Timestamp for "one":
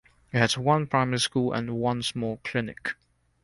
0.57-0.87, 1.75-2.01